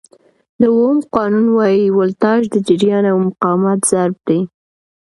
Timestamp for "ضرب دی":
3.91-4.41